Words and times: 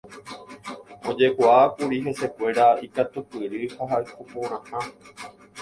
Ojekuaákuri 1.11 1.97
hesekuéra 2.07 2.65
ikatupyry 2.87 3.61
ha 3.77 3.83
hekoporãha. 3.93 4.79